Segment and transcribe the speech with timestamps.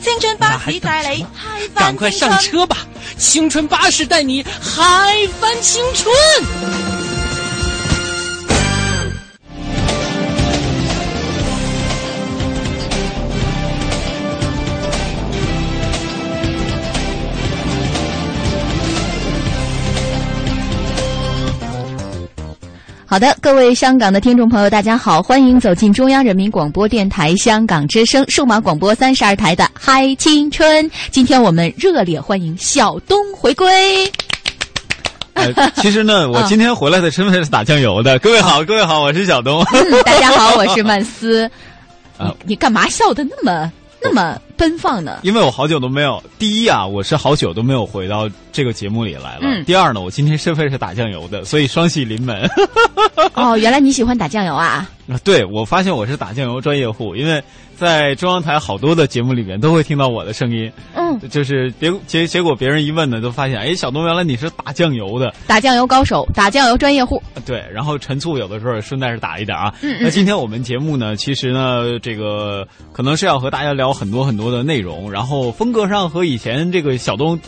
[0.00, 2.76] 青春巴士带你嗨翻赶快上车吧！
[3.16, 7.07] 青春巴士带你嗨翻青春。
[23.10, 30.84] 好的，各位香港的听众朋友，大家好，欢迎走进中央人民广播电台香港之声数码广播三十二台的《嗨青春》。
[31.10, 33.66] 今天我们热烈欢迎小东回归。
[35.32, 38.18] 呃，其实呢，我今天回来的身份是打酱油的。
[38.18, 39.64] 各位好，各位好，我是小东。
[40.04, 41.50] 大家好，我是曼斯。
[42.18, 43.72] 啊，你干嘛笑的那么？
[44.02, 45.20] 那么奔放呢？
[45.22, 49.42] 因为我好久都没有，第一啊，我是好久都没有回到这个节目里来了。
[49.42, 49.64] 嗯。
[49.64, 52.46] 第二呢，我今天身份是打酱油的，所以双喜临门。
[53.34, 54.90] 哦，原来你喜欢打酱油啊？
[55.08, 57.42] 啊，对，我发现我是打酱油专业户，因为。
[57.78, 67.22] 在中央台好多的节目里面都会听到我的声音，嗯，就是别结结果别人一问呢，都发现哎，小东原来你是打酱油的，打酱油高手，打酱油专业户。
[67.46, 69.72] 对，然后陈醋有的时候顺带是打一点啊。
[69.80, 77.38] 嗯那今天我们节目呢，其实呢，这个可能是要和大家聊很多很多的内容，然后风格上和以前这个小东，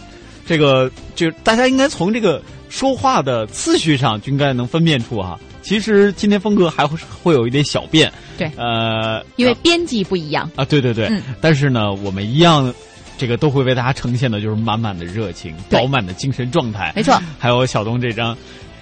[0.46, 5.38] 这个就大家应该从这个说话的次序上就应该能分辨出哈。
[5.62, 10.50] 其实今天风格还会会有一点小变，对，呃，因为编辑不一样。
[10.56, 12.72] 啊，对对对，但是呢，我们一样，
[13.18, 17.20] 这个都会为大家呈现的就是满满的热情，饱满的精神状态，没错。
[17.38, 18.34] 还有小东这张，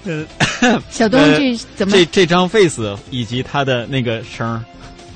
[0.04, 0.24] 呃，
[0.88, 4.64] 小东这怎么这这张 face 以及他的那个声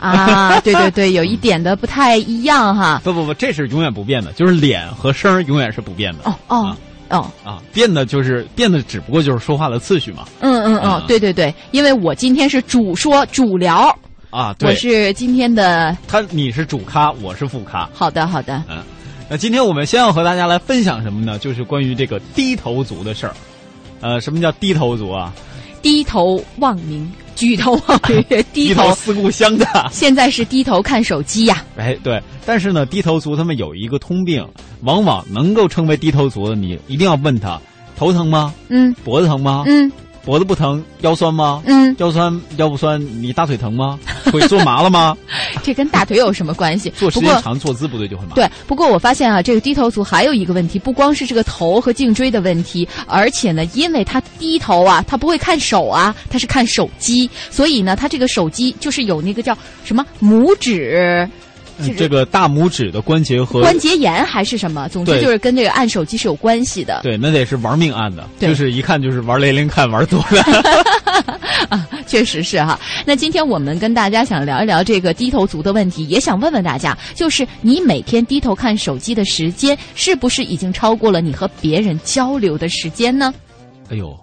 [0.08, 3.00] 啊，对对对，有一点的不太一样哈。
[3.04, 6.24] 不不不，这是永远不变的，就是脸和声永远是不变的。
[6.24, 6.76] 哦哦。
[7.08, 10.24] 哦啊，变的就是变的，只不过就是说话的次序嘛。
[10.40, 13.94] 嗯嗯嗯，对对对，因为我今天是主说主聊
[14.30, 17.86] 啊，对我是今天的他，你是主咖，我是副咖。
[17.92, 18.82] 好的好的，嗯，
[19.28, 21.38] 那今天我们先要和大家来分享什么呢？
[21.38, 23.34] 就是关于这个低头族的事儿。
[24.00, 25.34] 呃，什么叫低头族啊？
[25.82, 27.10] 低头望明。
[27.34, 29.66] 举头望月， 低头思故乡的。
[29.91, 31.65] 现在是低头看手机呀。
[31.76, 34.47] 哎，对，但是呢，低头族他们有一个通病，
[34.82, 37.59] 往往能够称为低头族的，你一定要问他，
[37.97, 38.54] 头疼吗？
[38.69, 38.94] 嗯。
[39.03, 39.65] 脖子疼吗？
[39.66, 39.91] 嗯。
[40.25, 41.60] 脖子不疼，腰酸吗？
[41.66, 43.99] 嗯，腰酸腰不酸，你大腿疼吗？
[44.30, 45.16] 腿坐麻了吗？
[45.62, 46.90] 这跟大腿有什么关系？
[46.96, 48.34] 坐时间长，坐姿不对就会麻。
[48.34, 61.28] 对，不过我发现啊，这个低头族还有一个问题，不光是这个头和颈椎的问题，而且呢，因为他低头啊，他不会看手啊，他是看手机，所以呢，他这个手机就是有那个叫什么拇指。
[61.96, 64.88] 这个大拇指的关节和关节炎还是什么？
[64.90, 67.00] 总之就是跟这个按手机是有关系的。
[67.02, 70.44] 对，那得是玩命按的，就是一看就是玩连连看玩多的。
[71.68, 72.78] 啊，确实是哈。
[73.04, 83.32] 那今天我们跟大家想聊一聊这个低头族的问题，也想问问大家，就是你每天低头看手机的时间，是不是已经超过了你和别人交流的时间呢？
[83.90, 84.18] 哎呦，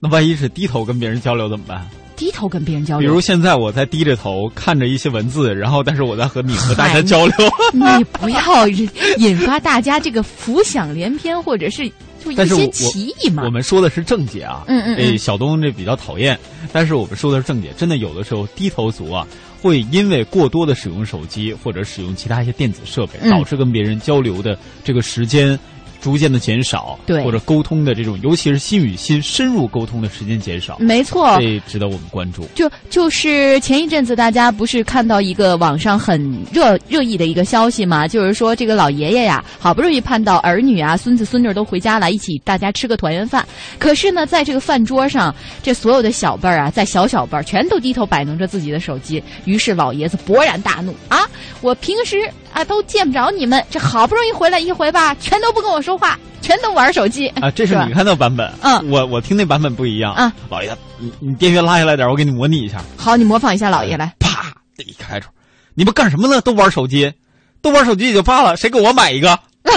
[0.00, 1.86] 那万一是低头跟别人交流怎么办？
[2.14, 7.34] 低头跟别人交流，比如现在我在低着头看着一些文字，然后但是我在和你和大家交流。
[7.72, 8.68] 你不要
[9.16, 11.90] 引发大家这个浮想联翩，或者是
[12.22, 13.42] 就一些歧义嘛。
[13.44, 16.38] 我们说的是正解啊，嗯嗯，哎，小东这比较讨厌，
[16.72, 17.72] 但是我们说的是正解。
[17.76, 19.26] 真的有的时候低头族啊，
[19.60, 25.58] 会因为过多的使用手机或者使用其他一些电子设备，导致跟别人交流的这个时间。
[26.02, 32.44] 逐渐的减少，对，或者沟通的这种，尤其是心与心深入沟通的时间减少，没错，这值得我们关注。
[32.54, 36.20] 就就是前一阵子，大家不是看到一个网上很
[36.52, 38.08] 热热议的一个消息嘛？
[38.08, 43.46] 就是说这个老爷爷呀，好不容易盼到儿女啊、孙子孙女都回家来，一起大家吃个团圆饭。
[43.78, 45.32] 可是呢，在这个饭桌上，
[45.62, 49.22] 这所有的小辈儿啊，在小小辈儿全都低头摆弄着自己的手机。
[49.44, 51.20] 于是老爷子勃然大怒啊！
[51.60, 52.16] 我平时
[52.52, 55.96] 啊都见不着你们，这好不容易回来一回吧，全都不跟我说。
[55.98, 57.48] 话全都玩手机啊！
[57.52, 60.32] 这是你看到版本，嗯，我我听那版本不一样啊。
[60.50, 62.82] 老爷，你你电源拉下来点，我给你模拟一下。
[62.96, 64.12] 好，你模仿一下老爷来。
[64.18, 65.28] 啪，这一开出，
[65.74, 66.40] 你们干什么呢？
[66.40, 67.12] 都玩手机，
[67.60, 69.38] 都玩手机也就罢了，谁给我买一个？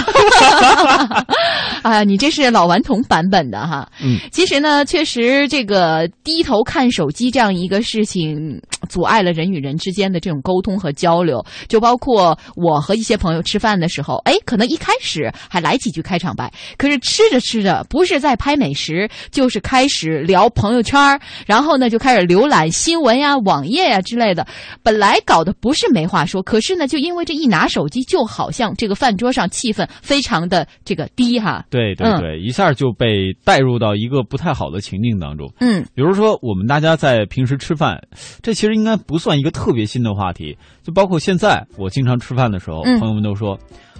[1.86, 3.88] 啊，你这是老顽童版本的哈。
[4.02, 11.44] 嗯，其实呢，确实这个低头看手机这样一个事情，阻碍了人与人之间的这种沟通和交流。
[11.68, 24.44] 就包括我和一些朋友吃饭的时候，哎，可能一开始还来几句开场白，可是吃着吃着，不是在拍美食，就是开始聊朋友圈儿，然后呢就开始浏览新闻呀、网页呀之类的。
[24.82, 31.64] 本来搞得不是没话说，可是呢，就因为这一拿手机，就好像这个饭桌上气氛非常的这个低哈。
[31.76, 35.52] 对对对，一下就被带入到一个不太好的情境当中。
[35.60, 38.00] 嗯，比如说我们大家在平时吃饭，
[38.42, 40.56] 这其实应该不算一个特别新的话题。
[40.82, 43.58] 就包括现在我经常吃饭的时候，嗯朋友们都说：“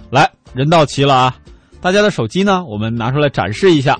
[0.09, 1.35] 来，人到齐了啊，
[1.79, 3.99] 大家的手机呢，我们拿出来展示一下。”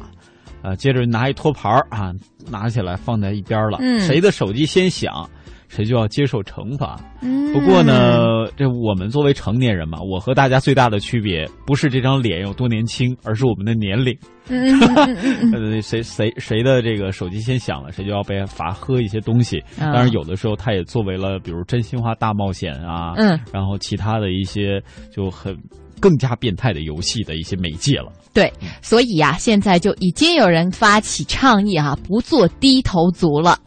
[0.63, 2.12] 呃，接着拿一托盘儿啊，
[2.50, 3.77] 拿起来放在一边了。
[3.80, 5.30] 嗯谁的手机先响，
[5.68, 7.00] 谁就要接受惩罚。
[7.22, 14.16] 嗯不过呢，这我们作为成年人嘛，我和大家最大的区别不是这张脸有多年轻，而是我们的年龄。
[15.81, 19.60] 谁谁谁的这个手机先响了，谁就要被罚喝一些东西。
[19.80, 24.81] 啊当然，有的时候他也作为了比如真心话大冒险啊，嗯，然后其他的一些
[25.12, 25.58] 就很
[25.99, 28.11] 更加变态的游戏的一些媒介了。
[28.33, 28.53] 对，
[28.83, 33.57] 所以呀、现在就已经有人发起倡议哈、不做低头族了。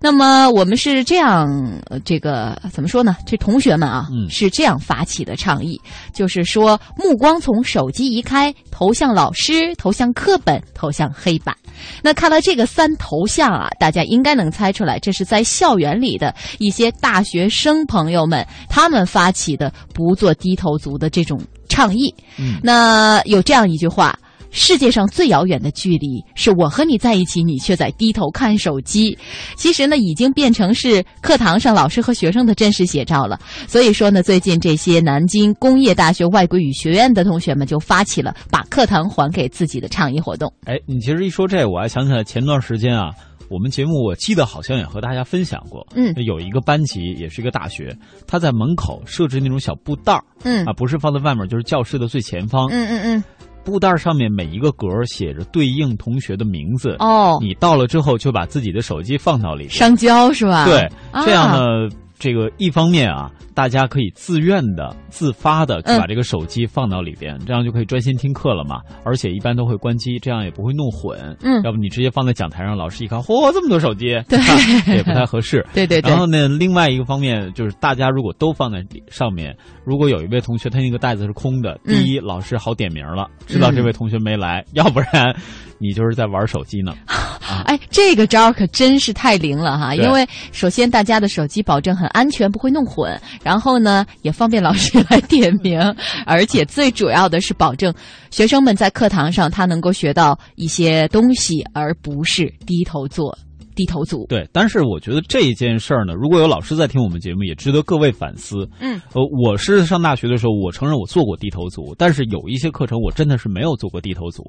[0.00, 1.48] 那么我们是这样，
[1.86, 3.16] 呃这个怎么说呢？
[3.26, 5.80] 这同学们啊，嗯是这样发起的倡议，
[6.14, 11.56] 就是说目光从手机移开，投向老师，投向课本，投向黑板。
[12.00, 21.40] 那看到这个三头像啊，大家应该能猜出来，这是在校园里的一些大学生朋友们他们发起的不做低头族的这种
[21.70, 22.14] 倡议。
[22.38, 24.14] 嗯那有这样一句话。
[24.52, 29.16] 世界上最遥远的距离，是我和你在一起，你却在低头看手机。
[29.54, 33.38] 其实呢，已经变成是课堂上老师和学生的真实写照了。
[33.68, 40.52] 所以说呢，最近这些南京工业大学外国语学院的同学们就发起了把课堂还给自己的倡议活动。
[40.64, 43.10] 哎，你其实一说这，我还想起来前段时间啊，
[43.50, 47.94] 我们节目我记得好像也和大家分享过，嗯有一个班级也是一个大学，
[48.26, 52.68] 他在门口设置那种小布袋儿嗯啊，不是放在外面，就是教室的最前方。
[52.70, 53.24] 嗯嗯嗯，
[53.64, 56.94] 布袋儿上面每一个格儿写着对应同学的名字。
[57.00, 59.70] 哦，你到了之后就把自己的手机放到里面。
[59.70, 60.64] 上交是吧？
[60.64, 60.78] 对，
[61.10, 61.88] 啊这样呢，
[62.20, 68.80] 这个一方面啊，大家可以自愿的、自发的去嗯把这个手机放到里边，这样就可以专心听课了嘛。
[69.04, 71.18] 而且一般都会关机，这样也不会弄混。
[71.42, 74.38] 嗯要不你直接放在讲台上，老师一看，嚯，这么多手机，对
[74.94, 75.66] 也不太合适。
[75.74, 85.34] 对对对然后呢，另外一个方面就是，大家如果都放在上面，如果有一位同学他那个袋子是空的，嗯第一，老师好点名了，知道这位同学没来；要不然，
[85.80, 86.94] 你就是在玩手机呢。
[87.64, 89.94] 哎，这个招儿可真是太灵了哈！
[89.94, 95.80] 因为首先大家的手机保证很安全，不会弄混，然后呢也方便老师来点名，
[96.26, 97.92] 而且最主要的是保证
[98.30, 103.36] 学生们在课堂上他能够学到一些东西，而不是低头做
[103.74, 104.26] 低头族。
[104.28, 108.68] 对，但是我觉得这一件事儿呢，如果有老师在听我们节目，也值得各位反思。
[108.80, 114.42] 嗯，呃，我是上大学的时候，我承认我做过低头族，但是有一些课程我真的是没有做过低头族，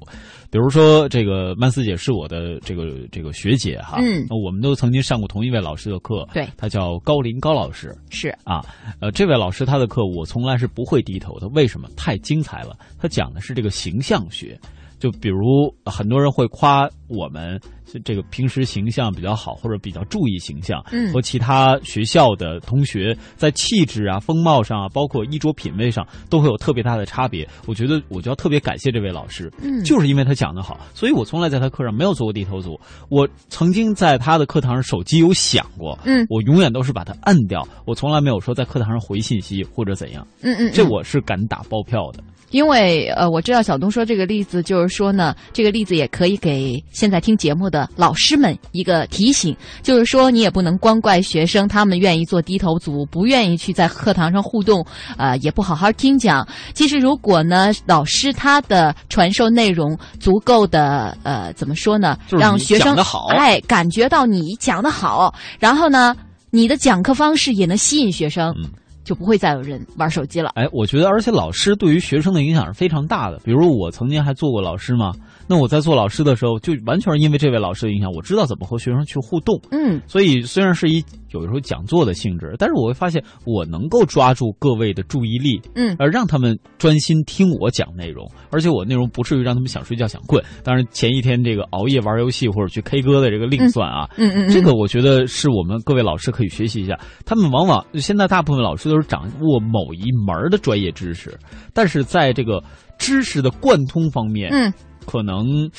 [0.50, 8.60] 比如说这个曼斯姐是我的这个这个学姐哈，嗯呃我们都曾经上过同一位老师的课，对她叫高林高老师是，啊，
[9.00, 11.88] 呃，这位老师他的课我从来是不会低头的，为什么？
[11.96, 14.58] 太精彩了，他讲的是这个形象学。
[14.98, 17.60] 就比如很多人会夸我们
[18.00, 27.48] 这个平时形象比较好，或者比较注意形象，嗯和其他学校的同学在气质啊、风貌上啊，包括衣着品味上，都会有特别大的差别。
[27.66, 32.78] 我觉得我就要特别感谢这位老师，嗯就是因为他讲的好，所以我从来在他课上没有做过低头族。
[33.08, 42.22] 我曾经在他的课堂上手机有响过，嗯我永远都是把它摁掉，我从来没有说在课堂上回信息或者怎样，嗯嗯，这嗯我是敢打包票的。
[42.50, 54.84] 因为呃，我知道小东说这个例子，就是说呢，这个例子也可以给现在听节目的老师们一个提醒，就是说你也不能光怪学生，他们愿意做低头族，不愿意去在课堂上互动，
[55.16, 56.46] 呃，也不好好听讲。
[56.74, 62.96] 其实如果呢，老师他的传授内容足够的呃，怎么说呢，让学生
[63.30, 66.14] 哎感觉到你讲的好，然后呢，
[66.50, 68.54] 你的讲课方式也能吸引学生。
[68.62, 68.70] 嗯
[69.04, 70.50] 就不会再有人玩手机了。
[70.54, 73.40] 哎，我觉得，而且老师对于学生的影响是非常大的。
[73.44, 75.12] 比如我曾经还做过老师嘛，
[75.52, 79.60] 那我在做老师的时候，就完全是因为这位老师的影响，我知道怎么和学生去互动。
[79.70, 90.42] 嗯，所以虽然是一有时候讲座的性质，但是我会发现我能够抓住各位的注意力，嗯而让他们专心听我讲内容，而且我内容不至于让他们想睡觉想困。
[90.64, 96.98] 当然前一天这个熬夜玩游戏或者去 K 歌的这个另算啊，嗯嗯嗯，这个我觉得是我们各位老师可以学习一下。
[97.26, 101.38] 他们往往现在大部分老师都是掌握某一门的专业知识，
[101.74, 102.62] 但是在这个
[102.96, 104.72] 知识的贯通方面，嗯
[105.06, 105.70] 可能。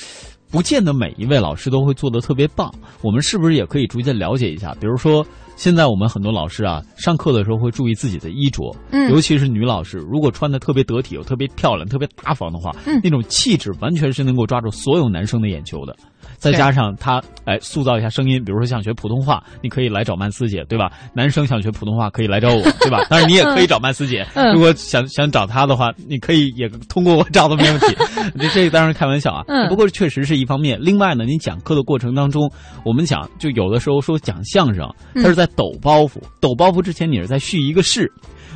[0.52, 4.72] 不见得每一位老师都会做的特别棒，我们是不是也可以逐渐了解一下？
[4.80, 5.26] 比如说，
[5.56, 8.72] 现在我们很多老师啊，上课的时候会注意自己的衣着，
[9.10, 12.72] 尤其是女老师，如果穿的特别得体、又特别漂亮、特别大方的话，
[13.04, 15.98] 那种气质完全是能够抓住所有男生的眼球的。
[16.38, 20.92] 再加上他哎塑造一下声音，比如说想学普通话，你可以来找曼斯姐，对吧？
[21.14, 23.06] 男生想学普通话可以来找我， 对吧？
[23.10, 27.96] 当然你也可以找曼斯姐，嗯如果想想找她的话，你可以也通过我找都没问题。
[28.40, 30.78] 这这当然开玩笑啊，嗯不过确实是一方面。
[30.82, 32.50] 另外呢，你讲课的过程当中，
[32.86, 38.12] 我们讲就有的时候说讲相声，嗯它是在抖包袱，抖包袱之前你是在续一个势。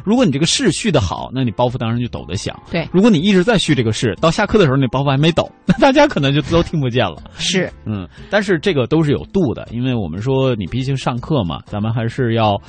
[0.06, 2.58] 如果你这个势续的好，那你包袱当然就抖得响。
[2.72, 7.22] 对如果你一直在续这个势，到下课的时候你包袱还没抖， 那大家可能就都听不见了。
[7.38, 12.60] 是嗯，但是这个都是有度的，因为我们说你毕竟上课嘛，咱们还是要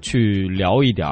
[0.00, 1.08] 去聊一点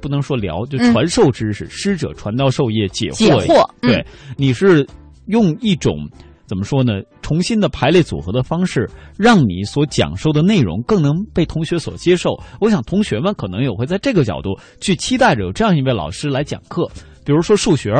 [0.00, 3.32] 不能说聊，就嗯传授知识，师者传道授业解惑解也。
[3.32, 4.86] 惑嗯对，你是
[5.26, 6.08] 用一种
[6.48, 6.94] 怎么说呢？
[7.20, 8.88] 重新的排列组合的方式，
[9.18, 12.30] 让你所讲授的内容更能被同学所接受。
[12.58, 16.90] 我想同学们可能也会在这个角度去期待着有这样一位老师来讲课，
[17.24, 17.94] 比如说数学。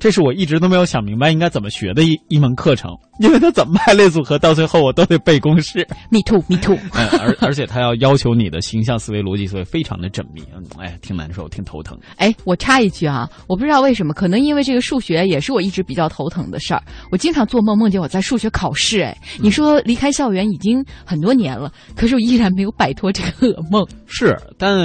[0.00, 2.88] 这是我一直都没有想明白应该怎么学的一一门课程，
[3.20, 5.86] 因为他怎么排列组合，到最后我都得背公式。
[6.10, 6.76] me too me too。
[6.94, 11.98] 嗯，而而且他要要求你的形象思维逻辑思维非常的缜密，嗯，哎，挺难受，挺头疼。
[12.16, 16.82] 哎，我插一句啊，我不知道为什么，可能因为这个数学也是我一直比较头疼的事儿。
[17.10, 23.86] 我经常做梦梦见我在数学考试，哎，你说离开校园已经很多年了，可是我依然没有摆脱这个噩梦。
[24.06, 24.78] 是，但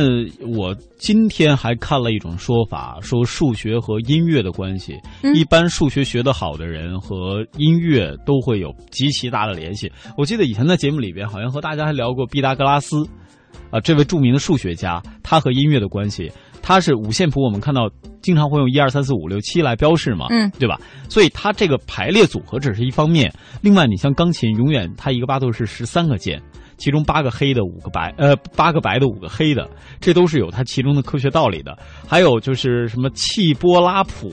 [0.58, 4.98] 我今天还看了一种说法，说数学和音乐的关系。
[5.22, 9.92] 嗯一般数学学得好的人和音乐都会有极其大的联系。
[10.18, 13.06] 我记得以前在节目里边好像和大家还聊过毕达哥拉斯，
[13.72, 16.32] 啊、这位著名的数学家，他和音乐的关系。
[16.62, 17.90] 他是五线谱，我们看到
[18.22, 20.80] 经常会用一二三四五六七来标示嘛，嗯，对吧？
[21.10, 23.30] 所以它这个排列组合只是一方面，
[23.62, 26.42] 另外你像钢琴，永远它一个八度是十三个键，
[26.78, 31.78] 其中八个黑的，五个白，呃，八个白的，五个黑的，这都是有它其中的科学道理的。
[32.08, 34.32] 还有就是什么气波拉谱。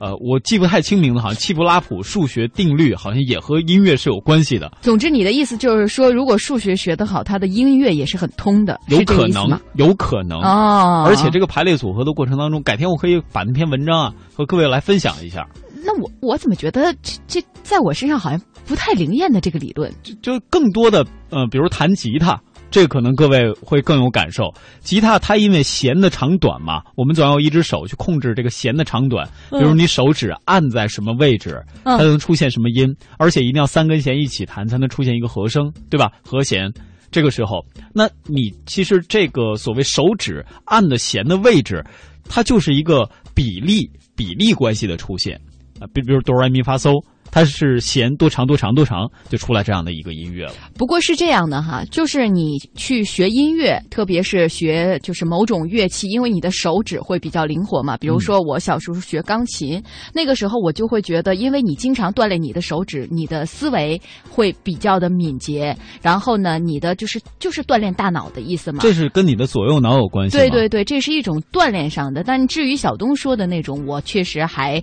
[0.00, 10.40] 呃，我记不太清名字，好像气波拉普数学定律好像也和音乐是有关系的，总之，你的意思就是说，如果数学学得好，他的音乐也是很通的，有可能有可能。
[10.40, 15.46] 哦，而且这个排列组合的过程当中，改天我可以把那篇文章啊和各位来分享一下。
[15.86, 19.92] 那我我怎么觉得这这在我身上好像不太灵验的这个理论？
[20.02, 22.40] 就就更多的呃，比如弹吉他，
[22.74, 24.52] 这个可能各位会更有感受。
[24.80, 29.24] 吉他它因为弦的长短嘛，我们总要一只手去控制这个弦的长短。
[29.48, 36.10] 比如你手指按在什么位置，嗯它能出现什么音，而且一定要三根弦一起弹才能出现一个和声，对吧？
[36.24, 36.68] 和弦。
[37.12, 41.80] 这个时候，那你其实这个所谓手指按的弦的位置，
[42.28, 45.40] 它就是一个比例比例关系的出现
[45.78, 47.00] 啊，比比如哆来咪发嗦，
[47.34, 50.52] 它是弦多长多长多长，就出来这样的一个音乐了。
[50.78, 57.96] 不过是这样的哈，就是你去学音乐，特别是学就是某种乐器，因为你的手指会比较灵活嘛。
[57.96, 59.82] 比如说我小时候学钢琴，
[60.14, 64.00] 那个时候我就会觉得，因为你经常锻炼你的手指，你的思维
[64.30, 68.78] 会比较的敏捷，然后呢，你的就是就是锻炼大脑的意思嘛。
[68.80, 70.38] 这是跟你的左右脑有关系？
[70.38, 72.22] 对对对，这是一种锻炼上的。
[72.22, 74.80] 但至于小东说的那种，我确实还，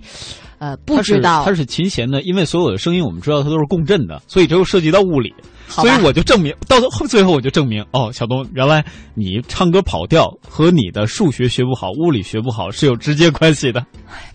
[0.62, 1.42] 呃，不知道。
[1.44, 5.34] 它是琴弦呢，因为所有的声音我们知道它都是共振的，所以这又涉及到物理，
[5.66, 13.84] 所以我就证明到后最后我就证明哦，小东原来你唱歌跑调和你的数学学不好、物理学不好是有直接关系的。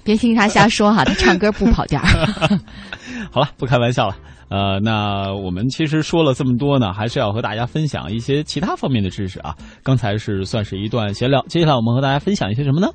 [0.03, 2.01] 别听他瞎说哈，他唱歌不跑调。
[3.31, 4.17] 好了，不开玩笑了。
[4.50, 9.55] 呃，那我们其实说了这么多呢，还是要和大家分享一些其他方面的知识啊。
[9.81, 12.89] 刚才是算是一段闲聊，接下来我们和大家分享一些什么呢？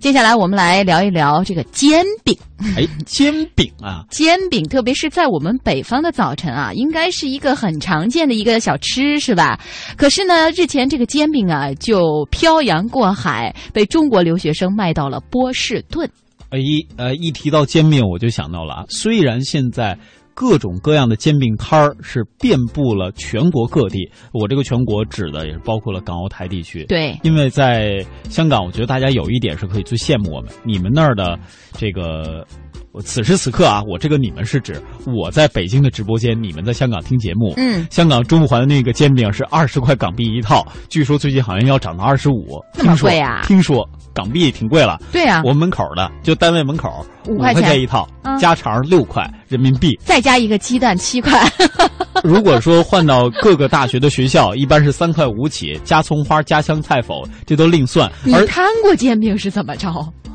[0.00, 2.36] 接下来我们来聊一聊这个煎饼。
[2.76, 9.58] 哎， 煎饼啊，煎饼，特别是在我们北方的早晨啊，应该是一个很常见的一个小吃，是吧？
[9.96, 16.08] 可是呢，日前这个煎饼啊，就漂洋过海，被中国留学生卖到了波士顿。
[16.50, 19.98] 呃一呃一提到煎饼，我就想到了啊，虽然现在。
[20.38, 26.84] 各种各样的煎饼摊儿是遍布了全国各地，我这个全国指的也是包括了港澳台地区。
[26.84, 31.36] 对，因为在香港，我觉得大家有一点是可以最羡慕我们，你们那儿的
[31.72, 32.46] 这个，
[32.92, 37.52] 我此时此刻啊，我这个你们是指我在北京的直播间，你们在香港听节目。
[37.56, 44.98] 嗯，香港中环的那个煎饼是二十块港币一套，据说最近好像要涨到二十五，这么听说贵啊听说港币挺贵了。
[45.12, 49.98] 对啊，我们门口的就单位门口五五块钱钱一套，啊加肠六块人民币。
[50.02, 51.46] 再加一个鸡蛋七块。
[52.24, 58.10] 如果说换到各个大学的学校，一般是三块五起，加葱花、加香菜否，这都另算。
[58.24, 59.88] 你而摊过煎饼是怎么着？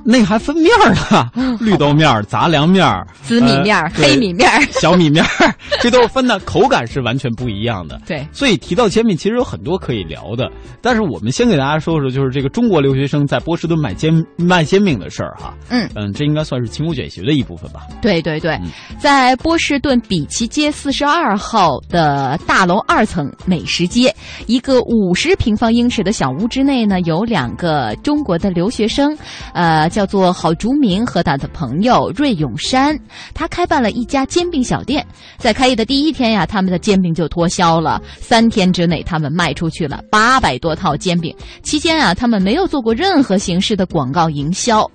[0.06, 4.62] 那还分面儿呢，绿豆面儿、杂粮面儿、紫米面儿、呃黑米面儿。
[4.72, 8.02] 小米面儿， 这都是分的，口感是完全不一样的。
[8.06, 10.52] 对，所以提到煎饼，其实有很多可以聊的。
[10.82, 15.54] 但是我们先给大家说说，就是这个中国留学生在波士顿买煎卖煎饼的事儿哈。
[15.70, 17.82] 嗯嗯，这应该算是勤工俭学的一部分吧。
[18.02, 18.70] 对对对嗯，
[19.00, 24.14] 在波士顿比奇街四十二号的大楼二层美食街，
[24.48, 29.18] 一个五十平方英尺的小屋之内呢，有两个中国的留学生，
[29.54, 33.00] 呃，叫做郝竹明和他的朋友瑞永山，
[33.34, 35.06] 他开办了一家煎饼小店。
[35.38, 41.34] 在开业的第一天呀，他们的煎饼就脱销了，三天之内他们卖出去了八百多套煎饼。
[41.62, 44.90] 期间啊，他们没有做过任何形式的广告营销。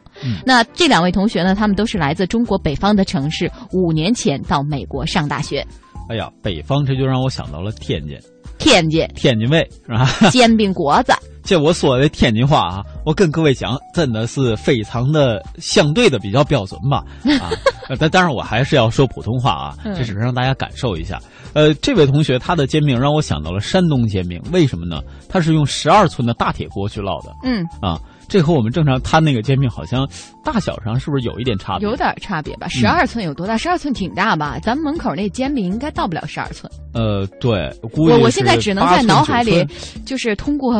[0.44, 5.64] 那这两位同学呢，他们都是来自中国北方的城市，五年前到美国上大学。
[6.08, 8.18] 哎呀，北方这就让我想到了天津，
[8.58, 10.06] 天津天津卫是吧？
[10.30, 11.12] 煎饼果子，
[11.42, 17.04] 这我说的天津话啊，我跟各位讲，真的是非常的相对的比较标准吧
[17.40, 17.50] 啊。
[17.88, 21.18] 但但当然我还是要说普通话啊，嗯这只是让大家感受一下。
[21.54, 25.00] 呃，这位同学他的煎饼让我想到了山东煎饼，为什么呢？
[25.28, 30.06] 他是用十二寸的大铁锅去烙的嗯，啊，这和我们正常摊那个煎饼好像
[30.44, 31.88] 大小上是不是有一点差别？
[31.88, 32.68] 有点差别吧？
[32.68, 33.56] 十二寸有多大？
[33.56, 34.58] 十二寸挺大吧？
[34.62, 36.70] 咱们门口那煎饼应该到不了十二寸。
[36.92, 40.74] 呃，对，估计我我现在只能在脑海里是8寸9，就是通过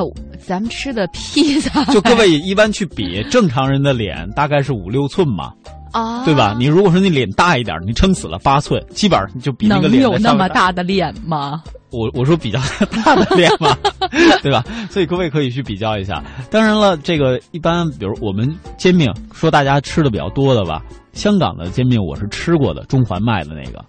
[0.47, 5.53] 咱们吃的披萨， 就各位一般去比正常人的脸大概是五六寸嘛，
[5.93, 6.55] 啊，对吧？
[6.59, 11.63] 你如果说你脸大一点，你撑死了八寸，基本上就比那个脸能有那么大的脸吗？
[11.91, 12.61] 我我说比较
[13.05, 13.77] 大的脸嘛，
[14.43, 14.65] 对吧？
[14.91, 16.23] 所以各位可以去比较一下。
[16.51, 23.85] 当然了，这个一般，比如我们煎饼，说大家吃的比较多的吧，香港的煎饼我是吃过的，中环卖的那个，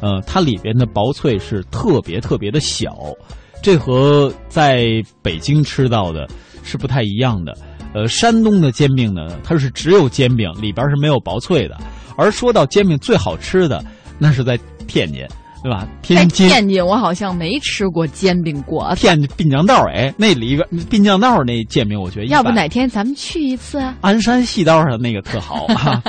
[0.00, 2.96] 呃，它里边的薄脆是特别特别的小，
[3.62, 6.26] 这和在北京吃到的
[6.62, 7.54] 是不太一样的。
[7.94, 11.76] 呃，山东的煎饼呢，它是只有煎饼，里边是没有薄脆的。
[12.16, 13.84] 而说到煎饼最好吃的，
[14.18, 15.26] 那是在天津，
[15.62, 15.86] 对吧？
[16.02, 16.48] 天津。
[16.48, 19.00] 天津，我好像没吃过煎饼果子。
[19.00, 23.96] 天津滨江道哎，那里边滨江道那煎饼，我觉得要不哪天咱们去一次啊？
[24.00, 26.02] 鞍山细道上那个特好 啊。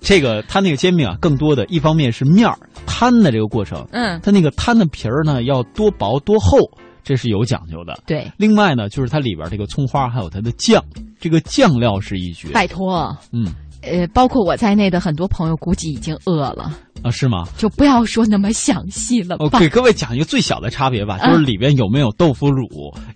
[0.00, 6.58] 这个它那个煎饼啊，更多的一方面是面儿摊的这个过程，嗯，它那个摊的皮儿呢要多薄多厚，
[7.02, 7.98] 这是有讲究的。
[8.06, 10.82] 对，另外呢，就是它里边这个葱花还有它的酱，
[11.18, 12.48] 这个酱料是一绝。
[12.50, 13.46] 拜托，嗯
[13.82, 17.44] 呃，包括我在内的很多朋友估计已经饿了，啊，是吗？
[17.56, 19.44] 就不要说那么详细了吧。
[19.44, 22.66] 我给各位讲一个最小的差别吧，嗯就是里边有没有豆腐乳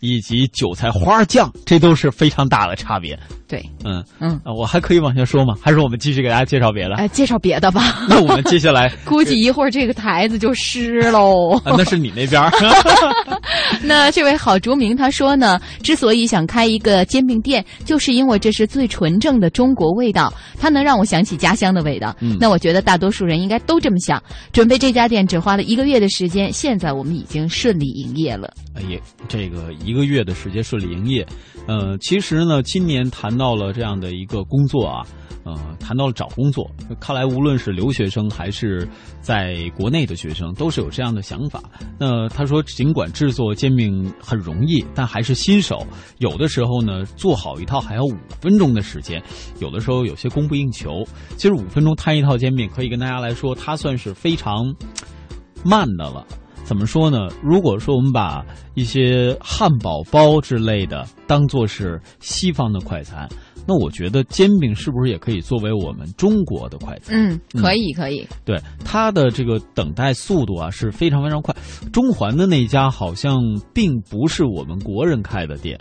[0.01, 3.19] 以及韭菜花酱，这都是非常大的差别。
[3.49, 5.55] 对，嗯嗯，啊，我还可以往下说吗？
[5.61, 6.95] 还是我们继续给大家介绍别的？
[6.97, 7.99] 哎，介绍别的吧。
[8.09, 11.57] 那我们接下来 估计一会儿这个台子就湿喽。
[11.65, 12.43] 啊，那是你那边
[13.83, 22.15] 那这位郝竹明他说呢，之所以想开一个煎饼店，就是因为这是最纯正的中国味道，它能让我想起家乡的味道。
[22.21, 24.23] 嗯那我觉得大多数人应该都都这么想。
[24.53, 28.53] 准备这家店只花了一个月的时间，现在我们已经顺利营业了。
[28.75, 31.27] 哎呀，这个一个月的时间顺利营业，
[31.67, 35.07] 呃，其实呢，今年谈到了这样的一个工作啊，
[35.45, 38.89] 呃，谈到了找工作，看来无论是留学生还是
[39.21, 41.63] 在国内的学生，都是有这样的想法。
[41.99, 45.87] 那他说，尽管制作煎饼很容易，但还是新手，
[46.19, 49.23] 有的时候呢，做好一套还要五分钟的时间，
[49.61, 51.05] 有的时候有些供不应求。
[51.37, 54.75] 其实五分钟摊一套煎饼，可以跟大家来说，它算是非常
[55.65, 56.25] 慢的了。
[56.65, 57.29] 怎么说呢？
[57.43, 58.45] 如果说我们把
[58.75, 63.29] 一些汉堡包之类的当做是西方的快餐，
[63.67, 67.15] 那我觉得煎饼是不是也可以作为我们中国的快餐？
[67.15, 68.27] 嗯，可以，可以。
[68.45, 71.55] 对它的这个等待速度啊是非常非常快。
[71.93, 73.41] 中环的那家好像
[73.75, 75.79] 并不是我们国人开的店，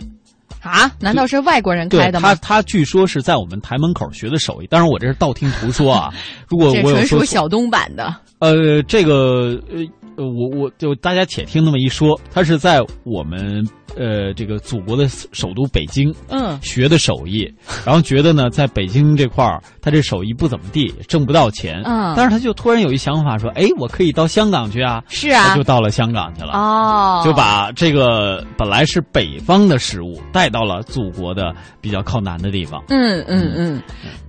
[0.60, 0.90] 啊？
[1.00, 2.34] 难道是外国人开的吗？
[2.36, 6.12] 他据说是在我们台门口学的手艺，当然我这是道听途说啊。
[6.48, 8.14] 如果这我有说纯属小东版的。
[8.40, 9.86] 呃，这个呃呃，
[10.26, 17.50] 我我就大家且听那么一说，他是在我们呃这个祖国的首都北京嗯，学的手艺，
[17.84, 25.62] 然后觉得呢，在北京这块儿，他这手艺不怎么地，挣不到钱，嗯但是他就突然有一想法，说，哎，我可以到香港去啊，是啊他就。
[25.62, 26.52] 到了香港去了。
[26.52, 32.82] 哦，就把这个本来是北方的食物带到了祖国的比较靠南的地方。
[32.88, 33.82] 嗯嗯嗯，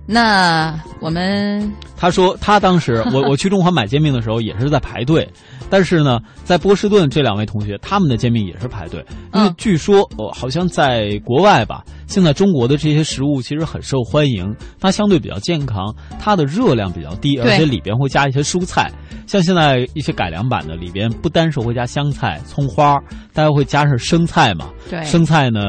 [0.06, 5.28] 那我们他说他当时我我去中环买煎饼的时候也是在排队，
[5.68, 11.84] 但是呢，在波士顿这两位同学他们的煎饼也是排队，因为嗯据说哦，好像在国外吧，
[12.14, 18.88] 现在中国的这些食物其实很受欢迎，它相对比较健康，它的热量比较低，而且里边会加一些蔬菜，
[19.26, 23.00] 像现在一些改良版的里边，不单是会加香菜、葱花，
[23.32, 24.68] 大家会加上生菜嘛。
[24.88, 25.60] 对生菜呢，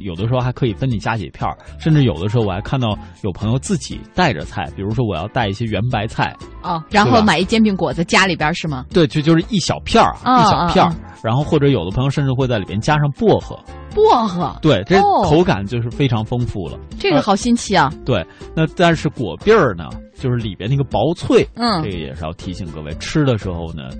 [0.00, 8.84] 有的时候还可以分你加几片儿，甚至有的时候我还看到有朋友自己带着菜，比如说我要带一些圆白菜，哦，然后买一煎饼果子家里边是吗？
[8.92, 10.96] 对，就就是一小片儿，啊一小片儿啊。
[11.22, 13.56] 然后或者有的朋友甚至会在里边加上薄荷，
[13.94, 16.78] 薄荷，对，这哦口感就是非常丰富了。
[16.98, 17.92] 这个好新奇啊！
[18.04, 19.84] 对，那但是果篦儿呢，
[20.18, 23.90] 就是里边那个薄脆，嗯这个也是要提醒各位，吃的时候呢，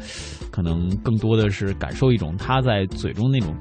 [0.50, 3.54] 可能更多的是感受一种它在嘴中那种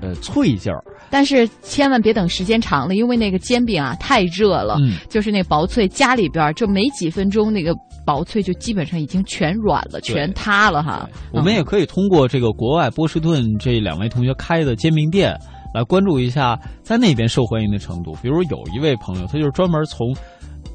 [0.00, 0.82] 呃脆劲儿。
[1.10, 11.08] 但是千万别等时间长了，因为那个煎饼啊太热了，嗯就是那薄脆家里边儿就没几分钟，那个薄脆就基本上已经全软了，全塌了哈。
[11.32, 15.34] 我们也可以通过这个国外波士顿这两位同学开的煎饼店
[15.74, 18.12] 来关注一下在那边受欢迎的程度。
[18.22, 20.14] 比如有一位朋友，他就是专门从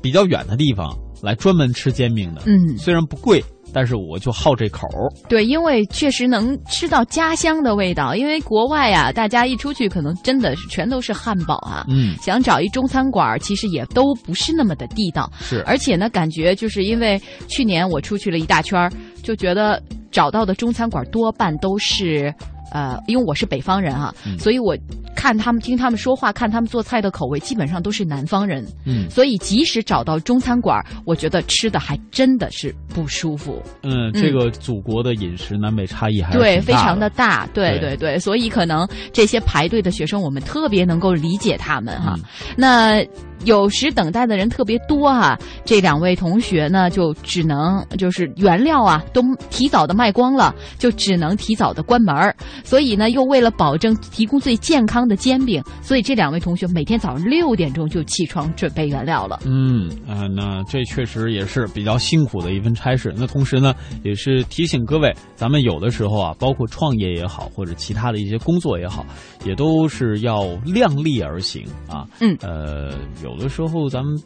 [0.02, 5.10] 比较远的地方来专门吃煎饼的，嗯，虽然不贵，但是我就好这口儿。
[5.30, 8.14] 对，因为确实能吃到家乡的味道。
[8.14, 15.32] 因为国外啊，大家一出去可能真的是全都是汉堡啊，嗯，想找一中餐馆，其实也都不是那么的地道。
[15.40, 18.92] 是，而且呢，感觉就是因为去年我出去了一大圈儿，
[19.24, 22.34] 就觉得找到的中餐馆多半都是。
[22.74, 24.76] 呃，因为我是北方人啊，嗯所以我
[25.16, 28.66] 看他们、听他们说话、看他们做菜的口味，基本上都是南方人。
[28.86, 33.62] 嗯所以即使找到中餐馆，我觉得吃的还真的是不舒服。
[33.84, 42.16] 嗯，这个祖国的饮食南北差异还是对，非常的大，对对对对，所以可能这些排队的学生，我们特别能够理解他们哈。
[42.18, 42.24] 嗯
[42.58, 43.06] 那
[43.46, 52.34] 有时等待的人特别多哈，这两位同学呢，就只能就是原料啊都提早的卖光了，就只能提早的关门儿。
[52.64, 59.40] 所以呢，又为了保证提供最健康的煎饼，所以这两位同学每天早上六点钟就起床准备原料了。
[59.46, 63.14] 嗯啊、那这确实也是比较辛苦的一份差事。
[63.16, 63.74] 那同时呢，
[64.04, 69.06] 也是提醒各位，咱们有的时候啊，包括创业也好，或者其他的一些工作也好，
[69.46, 72.08] 也都是要量力而行啊。
[72.20, 74.20] 嗯呃，有的时候咱们。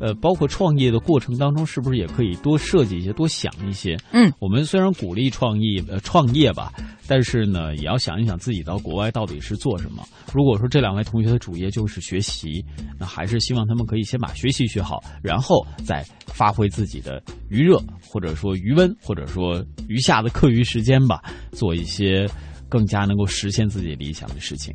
[0.00, 3.96] 呃，包括创业的过程当中，是不是也可以多设计一些，多想一些？
[4.12, 6.72] 嗯，我们虽然鼓励创业，呃，创业吧，
[7.06, 10.02] 但是呢，也要想一想自己到国外到底是做什么。
[10.32, 12.64] 如果说这两位同学的主业就是学习，
[12.98, 21.20] 那还是希望他们可以先把学习学好，然后再发挥自己的余热，或者说余温，或者说余下的课余时间吧，
[21.52, 22.26] 做一些
[22.68, 24.74] 更加能够实现自己理想的事情。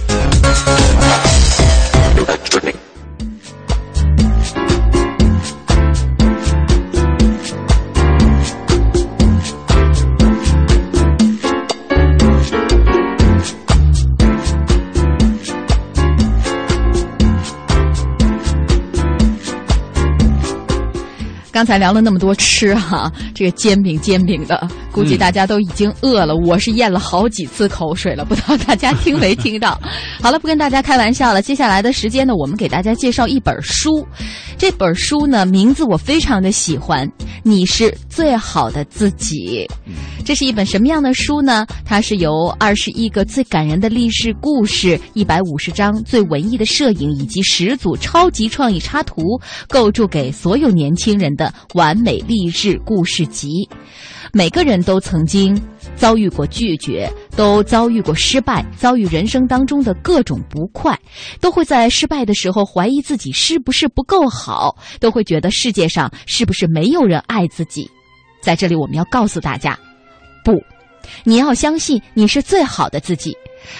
[21.51, 26.35] 刚才聊了那么多吃哈、这个煎饼煎饼的，估计大家都已经饿了。
[26.35, 29.79] 我是咽了好几次口水了，不知道大家听没听到？
[30.21, 31.41] 好了，不跟大家开玩笑了。
[31.41, 34.05] 接下来的时间呢，我们给大家介绍一本书。
[34.57, 37.07] 这本书呢，名字我非常的喜欢，
[37.41, 39.67] 《你是最好的自己》。
[40.23, 41.65] 这是一本什么样的书呢？
[41.83, 49.23] 它是由二十一个最感人的历史故事、一百五十张最文艺的摄影以及十组超级创意插图
[49.67, 53.67] 构筑给所有年轻人的完美励志故事集。
[54.33, 55.59] 每个人都曾经
[55.95, 60.97] 遭遇过拒绝，都遭遇过失败，遭遇人生当中的各种不快，
[61.39, 67.89] 都会在失败的时候怀疑自己是不是不够好，都会觉得世界上是不是没有人爱自己。
[68.41, 69.77] 在这里，我们要告诉大家，
[70.43, 70.53] 不，
[71.23, 73.35] 你要相信你是最好的自己。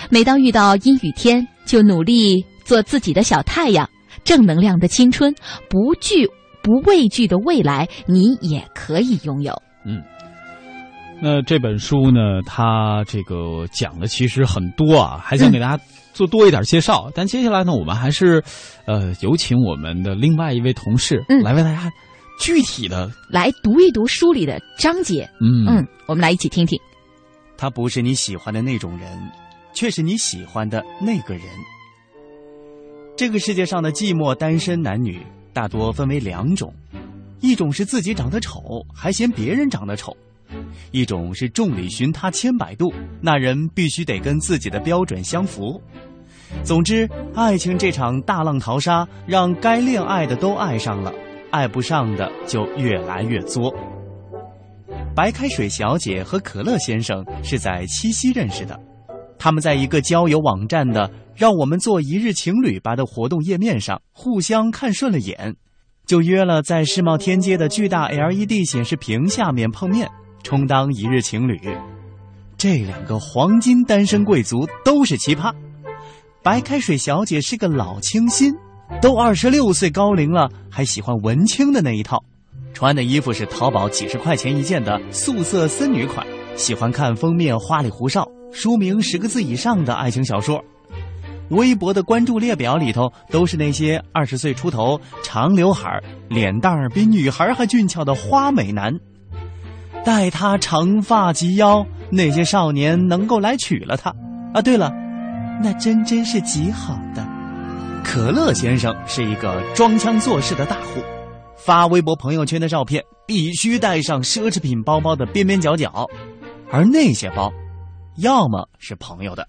[0.10, 3.90] 每当遇到阴雨天，就努力做自己的小太阳，
[4.24, 5.34] 正能量的青春，
[5.68, 6.30] 不惧
[6.62, 9.52] 不畏惧的未来，你也可以拥有。
[9.84, 10.00] 嗯
[11.24, 17.12] 那这本书呢，它这个讲的其实很多啊，还想给大家做多一点介绍。
[17.14, 18.44] 但接下来呢，我们还是，
[18.86, 21.92] 呃，有请我们的另外一位同事、嗯来为大家
[22.40, 25.30] 具体的，来读一读书里的章节。
[25.40, 26.80] 嗯嗯，我们来一起听听。
[27.56, 29.32] 他不是你喜欢的那种人，
[29.74, 31.44] 却是你喜欢的那个人。
[33.16, 35.22] 这个世界上的寂寞单身男女
[35.54, 36.74] 大多分为两种，
[37.42, 40.18] 一种是自己长得丑还嫌别人长得丑，
[40.92, 45.82] 一种是众里寻他千百度，那人必须得跟自己的标准相符。
[46.64, 51.14] 总之，爱情这场大浪淘沙，让该恋爱的都爱上了，
[51.50, 53.74] 爱不上的就越来越作。
[55.16, 58.80] 白开水小姐和可乐先生是在七夕认识的，
[59.40, 65.56] 他们在一个交友网站的“让我们做一日情侣吧”的活动页面上互相看顺了眼，
[66.06, 70.10] 就约了在世贸天阶的巨大 LED 显示屏下面碰面，
[70.44, 71.60] 充当一日情侣。
[72.58, 75.54] 这两个黄金单身贵族都是奇葩。
[76.44, 78.54] 白开水小姐是个老清新，
[79.02, 82.24] 都二十六岁高龄了，还喜欢文青的那一套，
[82.74, 86.26] 穿的衣服是淘宝几十块钱一件的素色森女款，
[86.56, 90.64] 喜欢看封面花里胡哨、书名十个字以上的爱情小说，
[91.50, 98.92] 微博的关注列表里头都是那些二十岁出头、长刘海、脸蛋儿比女孩还俊俏的花美男，
[100.04, 104.14] 待他长发及腰，那些少年能够来娶了她。
[104.54, 104.92] 啊，对了。
[105.64, 107.24] 那真真是极好的。
[108.04, 111.02] 可乐先生是一个装腔作势的大户，
[111.56, 116.08] 发微博朋友圈的照片必须带上奢侈品包包的边边角角，
[116.72, 117.54] 而那些包，
[118.18, 119.48] 要么是朋友的，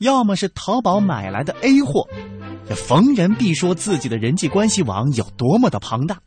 [0.00, 2.04] 要么是淘宝买来的 A 货。
[2.68, 6.18] 这逢人必说自己的人际关系网有多么的庞大，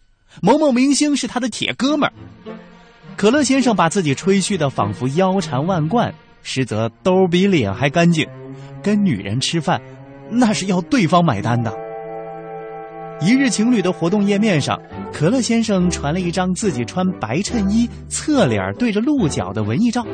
[0.41, 2.13] 某某明星是他的铁哥们儿。
[3.17, 8.27] 可乐先生把自己吹嘘的仿佛腰缠万贯，实则兜比脸还干净。
[8.83, 9.81] 跟女人吃饭，
[10.29, 11.73] 那是要对方买单的。
[13.21, 14.79] 一日情侣的活动页面上，
[15.13, 20.05] 可乐先生传了一张自己穿白衬衣、侧脸对着鹿角的文艺照，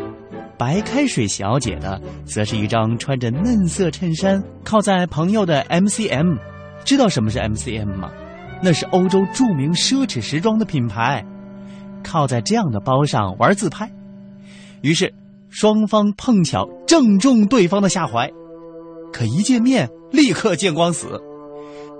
[0.58, 6.38] 白开水小姐的则是一张穿着嫩色衬衫、靠在朋友的 MCM。
[6.86, 8.12] 知道什么是 MCM 吗？
[8.62, 11.26] 那是欧洲著名奢侈时装的品牌，
[12.02, 13.92] 靠在这样的包上玩自拍。
[14.82, 15.14] 于是
[15.50, 18.30] 双方碰巧正中对方的下怀。
[19.14, 21.08] 可一见面，立刻见光死。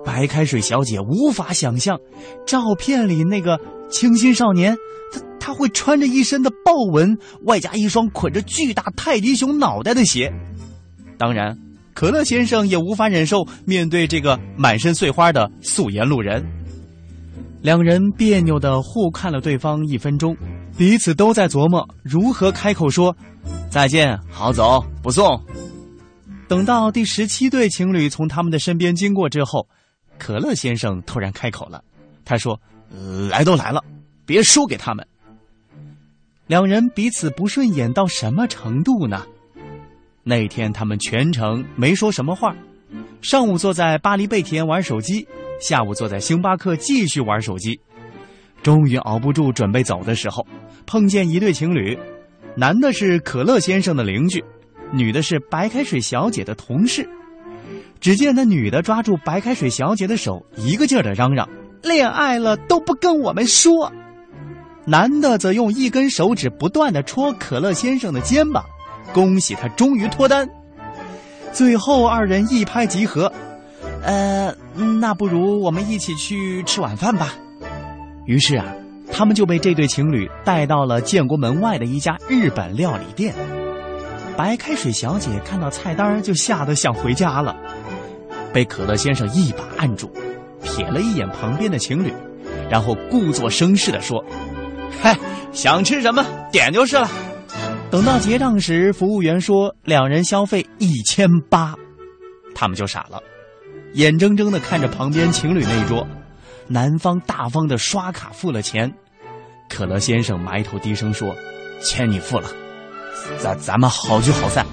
[0.04, 2.00] 白开水小姐无法想象，
[2.46, 3.60] 照片里那个
[3.90, 4.76] 清新少年，
[5.12, 10.34] 他他会穿着一身的豹纹，外加一双捆着巨大泰迪熊脑袋的鞋。
[11.18, 11.56] 当然，
[11.94, 16.44] 可乐先生也无法忍受面对这个满身碎花的素颜路人。
[17.62, 20.36] 两人别扭的互看了对方一分钟，
[20.78, 23.16] 彼此都在琢磨如何开口说
[23.70, 25.40] 再见，好走不送。
[26.48, 29.68] 等到第十七对情侣从他们的身边经过之后，
[30.18, 31.84] 可乐先生突然开口了。
[32.26, 32.60] 他说
[33.30, 33.84] ：“来都来了，
[34.26, 35.08] 别输给他们。”
[36.48, 39.26] 两人彼此不顺眼到什么程度呢？
[40.24, 42.56] 那天他们全程没说什么话，
[43.22, 45.28] 上午坐在巴黎贝甜玩手机，
[45.60, 47.80] 下午坐在星巴克继续玩手机。
[48.64, 50.46] 终于熬不住，准备走的时候，
[50.86, 51.98] 碰见一对情侣，
[52.56, 54.44] 男的是可乐先生的邻居。
[54.94, 57.08] 女的是白开水小姐的同事，
[58.02, 61.48] 只见那女的抓住白开水小姐的手，一个劲儿的嚷嚷
[61.82, 63.90] ：“恋爱了都不跟我们说。”
[64.86, 68.66] 男的则用一根手指不断的戳可乐先生的肩膀，
[69.14, 70.46] 恭喜他终于脱单。
[71.54, 73.32] 最后二人一拍即合，
[74.04, 74.54] 呃，
[75.00, 77.36] 那不如我们一起去吃晚饭吧。
[78.26, 78.66] 于是啊，
[79.12, 83.34] 他们就被这对情侣带到了建国门外的一家日本料理店。
[84.38, 87.56] 白开水小姐看到菜单就吓得想回家了，
[88.54, 90.12] 被可乐先生一把按住，
[90.64, 92.14] 瞥了一眼旁边的情侣，
[92.70, 94.24] 然后故作声势地说
[95.02, 95.18] ：“嗨，
[95.52, 97.10] 想吃什么点就是了。”
[97.92, 101.76] 等到结账时，服务员说两人消费一千八，
[102.56, 103.22] 他们就傻了，
[103.96, 106.08] 眼睁睁地看着旁边情侣那一桌，
[106.68, 108.90] 男方大方的刷卡付了钱，
[109.68, 111.36] 可乐先生埋头低声说
[111.84, 112.50] ：“钱你付了。”
[113.38, 114.66] 咱咱们好聚好散。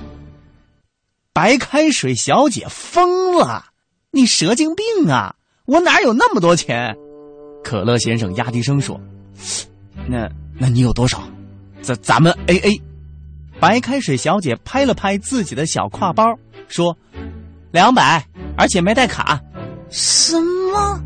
[1.33, 3.64] 白开水小姐疯了，
[4.12, 5.35] 你蛇精病啊！
[5.66, 6.96] 我哪有那么多钱？
[7.64, 8.98] 可乐先生压低声说
[10.09, 11.20] ：“那那你有多少？
[11.83, 12.83] 咱咱们 A A。”
[13.61, 16.25] 白开水小姐拍了拍自己的小挎包，
[16.68, 16.97] 说
[17.73, 18.25] ：“两百，
[18.57, 19.40] 而且没带卡。”
[19.90, 20.40] 什
[20.73, 21.03] 么？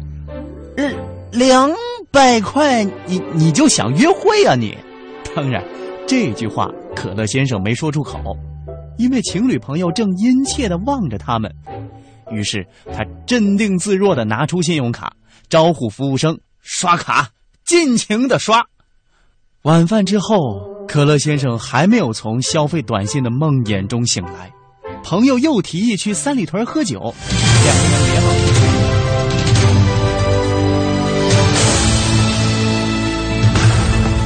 [0.76, 0.94] 两
[1.32, 1.70] 两
[2.10, 2.84] 百块？
[3.06, 4.76] 你你就想约会啊你？
[5.34, 5.64] 当然，
[6.06, 6.68] 这句话。
[6.94, 8.36] 可乐先生没说出口，
[8.98, 11.50] 因为情侣朋友正殷切的望着他们。
[12.30, 15.10] 于是他镇定自若的拿出信用卡，
[15.48, 17.30] 招呼服务生刷卡，
[17.64, 18.62] 尽情的刷。
[19.62, 24.52] 晚饭之后，可乐先生还没有从消费短信的梦魇中醒来，
[25.02, 27.14] 朋友又提议去三里屯喝酒，
[27.64, 28.61] 两个人连忙。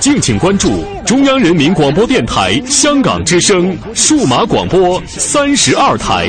[0.00, 6.28] 敬请关注中央人民广播电台香港之声数码广播三十二台。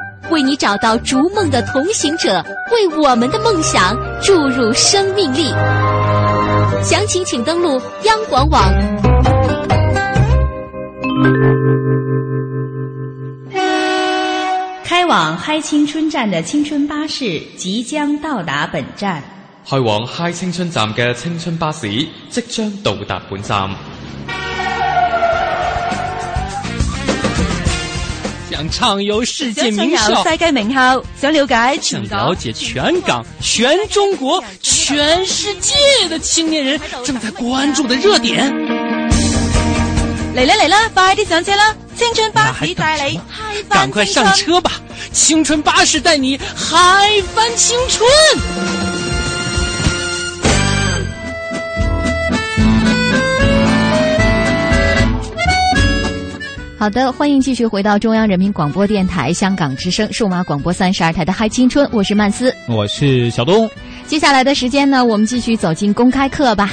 [0.31, 5.49] 为你找到逐梦的同行者，为我们的梦想注入生命力。
[6.81, 8.71] 详情请登录央广网。
[14.83, 19.21] 开往嗨青春站的青春巴士即将到达本站。
[19.69, 21.87] 开往嗨青春站嘅青春巴士
[22.29, 23.69] 即将到达本站。
[28.51, 35.73] 想畅游世界名校，世界名校，想了解想了解全港、全中国、全世界
[36.09, 38.53] 的青年人正在关注的热点。
[40.35, 41.73] 嚟啦嚟啦，快啲上車啦！
[41.95, 44.81] 青春巴士帶你嗨翻趕快上車吧！
[45.13, 48.90] 青春巴士帶你嗨翻青春。
[56.81, 63.69] 好的，欢迎继续回到中央人民广播电台香港之声数码广播三十二台的嗨青春，我是曼斯，我是小东。
[64.07, 66.71] 接下来的时间呢，我们继续走进公开课吧。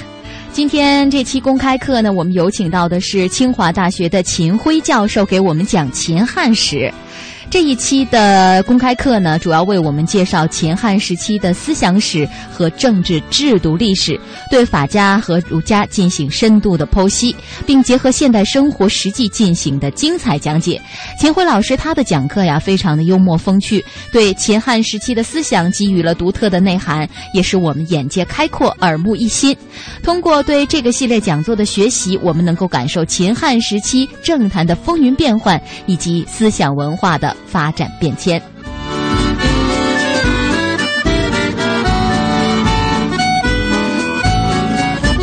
[0.51, 6.90] 今天这期公开课呢，我们有请到的是清华大学的秦晖教授给我们讲秦汉史。
[7.50, 17.34] 这一期的公开课呢，主要为我们介绍秦汉时期的思想史和政治制度历史，对法家和儒家进行深度的剖析，
[17.66, 20.80] 并结合现代生活实际进行的精彩讲解。
[21.18, 23.82] 秦晖老师他的讲课呀，非常的幽默风趣，
[24.12, 29.56] 对秦汉时期的思想给予了独特的内涵，也使我们眼界开阔、耳目一新。
[30.02, 38.40] 通过对这个系列讲座的学习，我们能够感受秦汉时期政坛的风云变幻以及思想文化的发展变迁。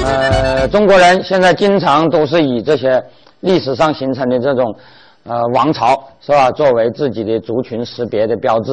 [0.03, 3.03] 呃，中国人现在经常都是以这些
[3.41, 4.75] 历史上形成的这种
[5.23, 8.71] 呃王朝是吧，作为自己的族群识别的标志，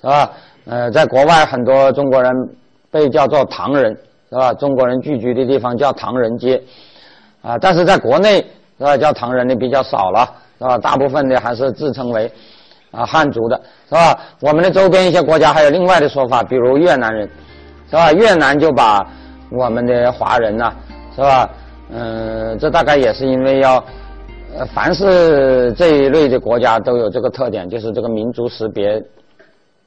[0.00, 0.30] 是吧？
[0.66, 2.32] 呃，在国外很多中国人
[2.90, 3.90] 被叫做唐人，
[4.28, 4.52] 是吧？
[4.54, 6.62] 中国人聚居的地方叫唐人街，
[7.42, 8.36] 啊，但是在国内
[8.78, 10.76] 是吧，叫唐人的比较少了，是吧？
[10.78, 12.30] 大部分的还是自称为
[12.90, 14.18] 啊汉族的，是吧？
[14.40, 17.28] 我们的周边一些国家还有另外的说法，比如越南人，
[17.88, 18.12] 是吧？
[18.12, 19.06] 越南就把
[19.50, 20.72] 我们的华人呐、
[21.14, 21.50] 是吧？
[21.92, 23.76] 嗯，这大概也是因为要，
[24.56, 29.02] 呃，凡是这一类的国家都有这个特点，就是这个民族识别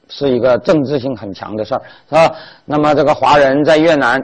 [0.09, 2.35] 是一个政治性很强的事儿，是吧？
[2.65, 4.21] 那么这个华人在越南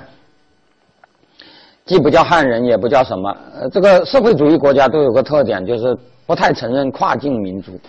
[1.86, 5.97] 既不叫汉人，也不叫什么，呃，这个社会主义国家都有个特点，就是
[6.28, 7.80] 不太承认跨境民族，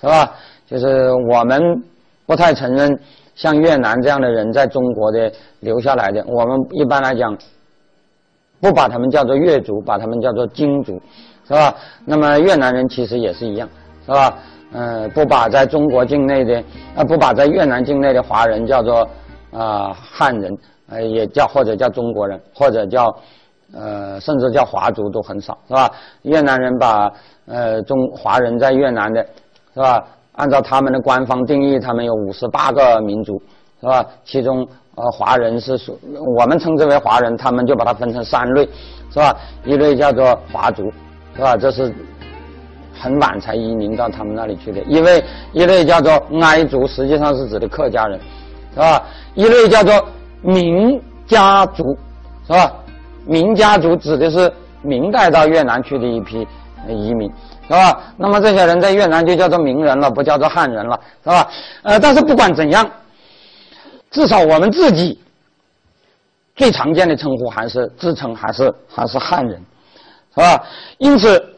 [0.00, 0.32] 是吧？
[0.66, 1.60] 就是我们
[2.26, 2.98] 不太承认
[3.34, 5.30] 像越南这样的人在中国的
[5.60, 7.36] 留下来的，我们一般来讲
[8.60, 11.00] 不把他们叫做越族，把他们叫做金族，
[11.46, 11.74] 是吧？
[12.04, 13.68] 那么越南人其实也是一样，
[14.06, 14.38] 是吧？
[14.72, 16.62] 呃，不把在中国境内的，
[16.94, 19.08] 呃，不把在越南境内的华人叫做
[19.52, 20.56] 啊汉人，
[20.88, 23.12] 呃，也叫或者叫中国人，或者叫
[23.74, 25.90] 呃，甚至叫华族都很少，是吧？
[26.22, 27.12] 越南人把
[27.46, 29.26] 呃中华人在越南的，
[29.74, 30.04] 是吧？
[30.32, 33.40] 按照他们的官方定义，他们有五十八个民族，
[33.80, 34.04] 是吧？
[34.24, 35.98] 其中呃华人是属
[36.38, 38.68] 我们称之为华人，他们就把它分成三类，
[39.10, 39.36] 是吧？
[39.64, 40.92] 一类叫做华族，
[41.34, 41.56] 是吧？
[41.56, 41.92] 这是。
[43.02, 46.12] 很晚才移民到他们那里去的，一类一类叫做
[46.42, 48.20] 埃族，实际上是指的客家人，
[48.74, 49.02] 是吧？
[49.34, 50.06] 一类叫做
[50.42, 51.96] 明家族，
[52.46, 52.70] 是吧？
[53.24, 54.52] 明家族指的是
[54.82, 56.46] 明代到越南去的一批
[56.86, 57.32] 移民，
[57.70, 58.02] 是吧？
[58.16, 61.48] 那么这些人在越南就叫做名人了，不叫做汉人了，是吧？
[61.84, 62.84] 呃，但是不管怎样，
[64.10, 65.16] 至少我们自己
[66.56, 69.62] 最常见的称呼还是自称还是还是汉人，
[70.34, 70.64] 是吧？
[70.98, 71.56] 因此。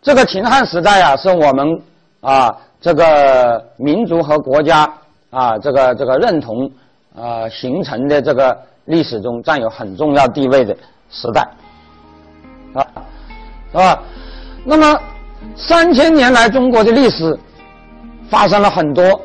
[0.00, 1.82] 这个秦汉时代啊，是我们
[2.20, 4.90] 啊这个民族和国家
[5.28, 6.70] 啊这个这个认同
[7.16, 10.74] 啊形成的这个历史中占有很重要地位的
[11.10, 11.42] 时代，
[12.74, 12.86] 啊，
[13.72, 14.02] 是吧？
[14.64, 15.00] 那么
[15.56, 17.38] 三千年来中国的历史
[18.30, 19.20] 发生了很多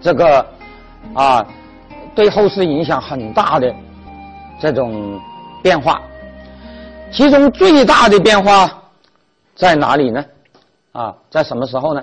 [0.00, 0.46] 这个
[1.14, 1.46] 啊
[2.14, 3.74] 对后世影响很大的
[4.60, 5.20] 这种
[5.62, 6.00] 变化。
[7.12, 8.68] 其中最大的变化
[9.54, 10.24] 在哪里呢？
[10.92, 12.02] 啊，在什么时候呢？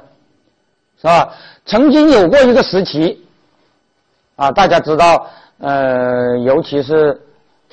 [1.02, 1.34] 是吧？
[1.66, 3.26] 曾经有过一个时期，
[4.36, 5.28] 啊，大家知道，
[5.60, 7.20] 呃，尤其是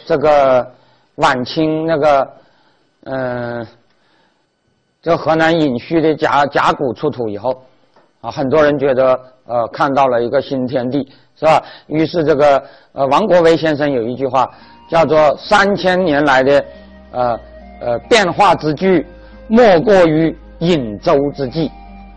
[0.06, 0.66] 这个
[1.16, 2.28] 晚清那个，
[3.10, 3.66] 嗯，
[5.02, 7.62] 这河南廪戌的甲甲骨出土以后，
[8.20, 11.62] 啊，很多人觉得呃看到了一个新天地，是吧？
[11.86, 14.48] 于是这个呃王国维先生有一句话
[14.90, 16.64] 叫做“三千年来的”。
[17.10, 17.40] 呃
[17.80, 19.06] 呃，变化之巨，
[19.46, 21.70] 莫过于引舟之际，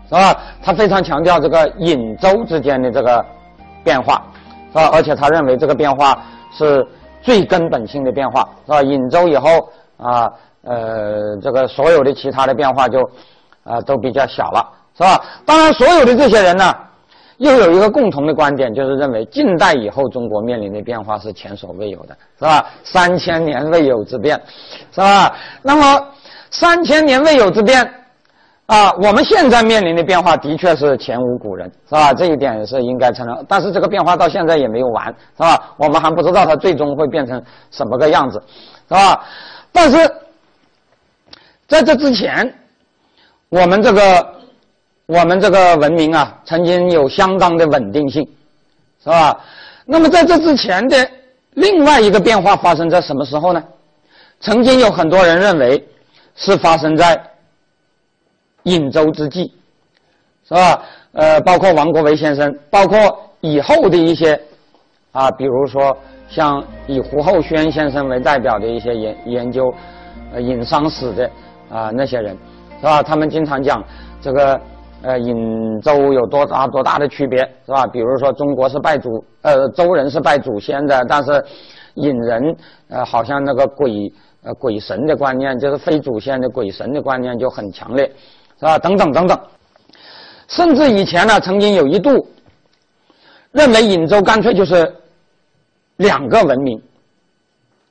[0.06, 0.36] 是吧？
[0.62, 3.24] 他非常强调这个引舟之间的这个
[3.82, 4.22] 变化，
[4.70, 4.90] 是吧？
[4.92, 6.22] 而且他认为这个变化
[6.52, 6.86] 是
[7.22, 8.82] 最根本性的变化，是吧？
[8.82, 9.66] 引舟以后
[9.96, 10.30] 啊，
[10.64, 13.00] 呃这个所有的其他的变化就
[13.64, 15.22] 啊都比较小了，是吧？
[15.44, 16.74] 当然，所有的这些人呢。
[17.38, 22.64] 又有一个共同的观点，就是认为近代以后中国面临的变化是前所未有的，是吧？
[22.84, 24.40] 三千年未有之变，
[24.92, 25.34] 是吧？
[25.60, 26.06] 那么
[26.52, 27.82] 三千年未有之变，
[28.66, 32.12] 啊，我们现在面临的变化的确是前无古人，是吧？
[32.12, 33.44] 这一点是应该承认。
[33.48, 35.74] 但是这个变化到现在也没有完，是吧？
[35.78, 37.42] 我们还不知道它最终会变成
[37.72, 38.40] 什么个样子，
[38.88, 39.20] 是吧？
[39.72, 39.98] 但是
[41.72, 42.54] 在这之前，
[43.48, 44.02] 我们这个。
[45.06, 48.26] 我们这个文明啊，曾经有相当的稳定性，
[49.02, 49.38] 是吧？
[49.84, 50.96] 那么在这之前的
[51.54, 53.62] 另外一个变化发生在什么时候呢？
[54.40, 55.86] 曾经有很多人认为
[56.36, 57.20] 是发生在
[58.62, 59.52] 颍周之际，
[60.48, 60.82] 是吧？
[61.12, 64.40] 呃，包括王国维先生，包括以后的一些
[65.10, 65.94] 啊，比如说
[66.28, 69.74] 像以胡厚轩先生为代表的一些研研究
[70.32, 71.28] 呃殷商史的
[71.72, 72.36] 啊那些人，
[72.80, 73.02] 是吧？
[73.02, 73.82] 他们经常讲
[74.20, 74.60] 这个。
[75.04, 77.84] 呃，颍周有多大多大的区别，是吧？
[77.88, 79.08] 比如说，中国是拜祖，
[79.40, 81.44] 呃，周人是拜祖先的，但是
[81.96, 82.56] 颍人，
[82.88, 84.08] 呃，好像那个鬼，
[84.44, 88.04] 呃，鬼神的观念，就是非祖先的鬼神的观念就很强烈，
[88.60, 88.78] 是吧？
[88.78, 89.36] 等等等等，
[90.46, 92.24] 甚至以前呢，曾经有一度
[93.50, 94.94] 认为颍周干脆就是
[95.96, 96.80] 两个文明，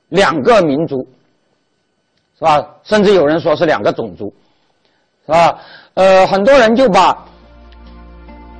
[0.08, 1.06] 两个民族，
[2.38, 2.66] 是吧？
[2.82, 4.34] 甚至有人说是两个种族，
[5.26, 5.58] 是吧？
[5.94, 7.16] 呃，很多人就把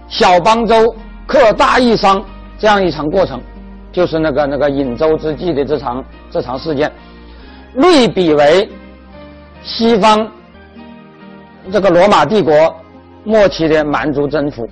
[0.08, 0.94] 小邦周
[1.26, 2.24] 克大义商
[2.58, 3.40] 这样一场过程，
[3.90, 6.92] 就是那个那个颍周之际的这场这场事件，
[7.74, 8.70] 类比为
[9.64, 10.30] 西方
[11.72, 12.76] 这个罗马帝国
[13.24, 14.68] 末期的蛮族征服，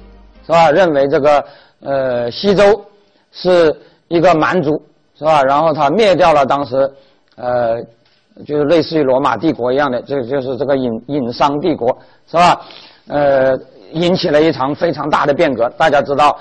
[0.46, 0.70] 是吧？
[0.70, 1.44] 认为这个
[1.80, 2.84] 呃西周
[3.32, 3.74] 是
[4.06, 4.80] 一个蛮族，
[5.18, 5.42] 是吧？
[5.42, 6.88] 然后他灭掉了当时
[7.34, 7.82] 呃。
[8.44, 12.60] 就是类似于罗马帝国一样的，这就是这个隐隐商帝国，是吧？
[13.08, 13.58] 呃，
[13.92, 15.68] 引起了一场非常大的变革。
[15.70, 16.38] 大家知道，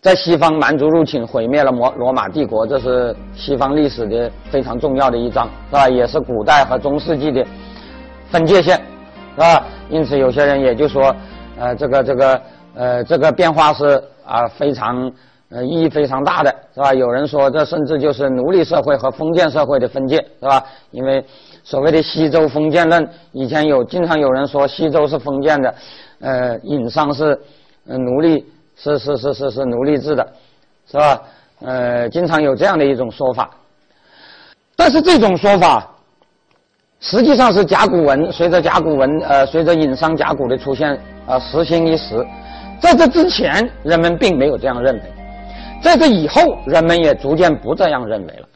[0.00, 5.88] 在西方蛮族入侵毁灭了罗罗马帝国，这是西方历史的非常重要的一章，是吧？
[5.88, 7.44] 也是古代和中世纪的
[8.30, 8.76] 分界线，
[9.34, 9.64] 是吧？
[9.90, 11.14] 因此，有些人也就说，
[11.58, 12.40] 呃，这个这个
[12.74, 15.10] 呃，这个变化是啊非常。
[15.50, 16.92] 呃，意义非常大的是吧？
[16.94, 20.64] 有人说，这甚至就是奴隶社会和封建社会的分界，是吧？
[20.90, 21.24] 因为
[21.62, 25.74] 所谓的西周封建论，以前有经常有人说西周是封建的，
[26.20, 27.38] 呃，殷商是
[27.84, 28.44] 奴隶
[28.76, 30.26] 是是是是是奴隶制的，
[30.90, 31.22] 是吧？
[31.60, 33.50] 呃，经常有这样的一种说法。
[34.76, 35.88] 但是这种说法，
[36.98, 42.26] 实际上是甲骨文随着甲骨文呃随着殷商甲骨的出现啊时兴一时，
[42.80, 45.02] 在这之前人们并没有这样认为，
[45.84, 48.48] 在这以后人们也逐渐不这样认为了，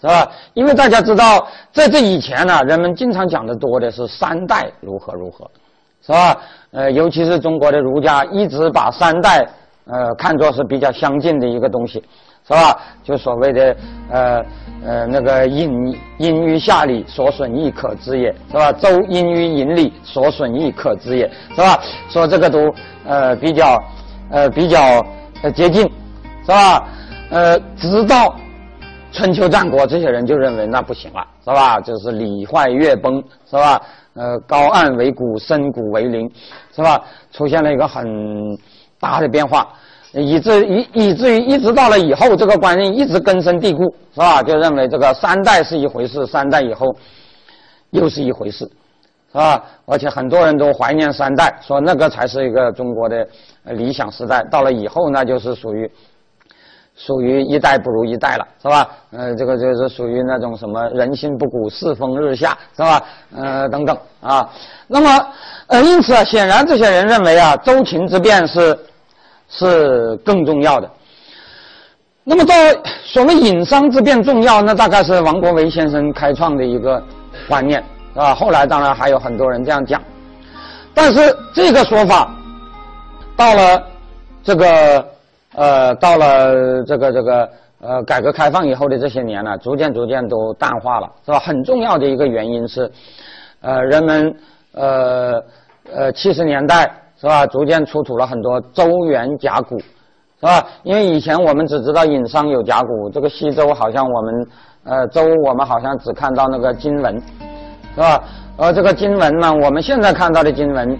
[0.00, 0.30] 是吧？
[0.52, 5.50] 因为大家知道，在这以前呢，人们经常讲的多的是三代如何如何，
[6.06, 6.36] 是吧？
[6.72, 9.48] 呃，尤其是中国的儒家一直把三代
[9.86, 12.04] 呃看作是比较相近的一个东西。
[12.44, 12.76] 是吧？
[13.04, 13.76] 就所谓的
[14.10, 14.44] 呃
[14.84, 18.72] 呃那个殷殷于夏礼，所损亦可知也，是吧？
[18.72, 21.80] 周殷于殷礼，所损亦可知也，是吧？
[22.08, 22.74] 说这个都
[23.06, 23.80] 呃比较
[24.28, 24.80] 呃比较
[25.44, 25.88] 呃接近，
[26.42, 26.88] 是吧？
[27.30, 28.34] 呃，直到
[29.12, 31.80] 春秋战国，这些人就认为那不行了，是吧？
[31.80, 33.80] 就是礼坏乐崩，是吧？
[34.14, 36.30] 呃，高岸为谷，深谷为陵，
[36.74, 37.02] 是吧？
[37.32, 38.06] 出现了一个很
[39.00, 39.66] 大的变化。
[40.14, 44.42] 以至以以至于一直到了以后，这个观念一直根深蒂固，是吧？
[44.42, 46.94] 就认为这个三代是一回事，三代以后
[47.92, 48.70] 又是一回事，
[49.32, 49.64] 是吧？
[49.86, 53.26] 而且很多人都怀念三代，说那个才是一个中国的
[53.64, 54.44] 理想时代。
[54.50, 55.90] 到了以后，那就是属于
[57.04, 58.88] 属于一代不如一代了，是吧？
[59.10, 63.02] 呃，这个就是属于那种什么人心不古，世风日下，是吧？
[63.36, 64.48] 呃，等等啊。
[64.86, 65.26] 那么
[65.66, 68.78] 呃，因此啊，显然这些人认为啊，周秦之变是。
[69.54, 70.90] 是更重要的。
[72.24, 72.54] 那么，到
[73.04, 77.04] 所谓引商之变重要，那大概是王国维先生开创的一个
[77.46, 77.84] 观念，
[78.14, 78.34] 啊。
[78.34, 80.00] 后来当然还有很多人这样讲，
[80.94, 82.34] 但是这个说法
[83.36, 83.82] 到了
[84.42, 85.06] 这个
[85.54, 87.48] 呃，到了这个这个
[87.80, 91.38] 呃，改革开放以后的这些年呢，逐渐逐渐都淡化了，是吧？
[91.38, 92.90] 很重要的一个原因是，
[93.60, 94.36] 呃，人们
[94.72, 95.42] 呃
[95.92, 96.90] 呃七十年代。
[97.22, 97.46] 是吧？
[97.46, 99.78] 逐渐出土了很多周元甲骨，
[100.40, 100.60] 是吧？
[100.82, 104.46] 因为以前我们只知道殷商有甲骨，这个西周好像我们，
[104.82, 107.14] 呃，周我们好像只看到那个金文，
[107.94, 108.24] 是吧？
[108.56, 110.98] 而这个金文呢，我们现在看到的金文，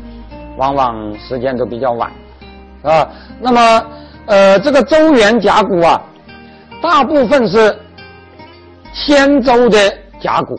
[0.57, 2.09] 往往时间都比较晚，
[2.83, 3.09] 是吧？
[3.41, 3.85] 那么，
[4.27, 6.01] 呃，这个周元甲骨啊，
[6.83, 7.77] 大部分是
[8.93, 9.79] 先周的
[10.21, 10.57] 甲骨，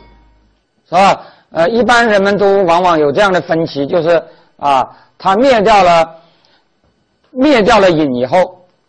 [0.89, 1.22] 是吧？
[1.51, 4.22] 呃，一般人们都往往有这样的分歧，就是
[4.57, 4.88] 啊。
[5.16, 6.16] 他灭掉了，
[7.32, 8.36] 灭掉了殷以后，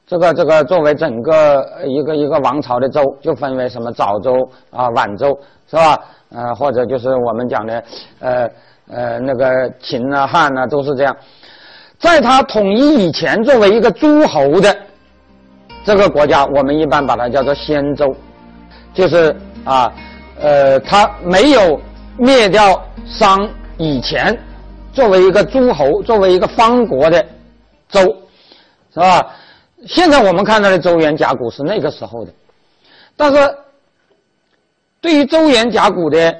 [0.04, 4.32] 这个这个作为整个一个一个王朝的周，就分为什么早周
[4.70, 5.38] 啊、晚周，
[5.70, 5.96] 是吧？
[6.34, 7.84] 呃，或者就是我们讲的，
[8.18, 8.50] 呃
[8.90, 11.16] 呃那个秦啊、汉啊，都是这样。
[12.04, 14.76] 在他统一以前，作为一个诸侯的
[15.86, 18.14] 这个国家，我们一般把它叫做先周，
[18.92, 19.34] 就是
[19.64, 19.90] 啊，
[20.38, 21.80] 呃，他没有
[22.18, 23.48] 灭掉商
[23.78, 24.38] 以前。
[24.92, 27.24] 作为一个诸侯，作为一个方国的
[27.88, 28.02] 周，
[28.92, 29.26] 是吧？
[29.86, 32.32] 现在我们看到的周原甲骨是那个时候的，
[33.16, 33.56] 但是
[35.00, 36.36] 对于周原甲骨的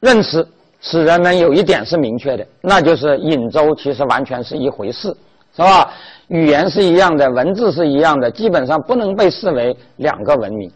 [0.00, 0.46] 认识，
[0.80, 5.14] 使人们有一点是明确的，那就是殷周其实完全是一回事，
[5.54, 5.90] 是吧？
[6.28, 10.70] 语言是一样的，文字是一样的，基本上不能被视为两个文明，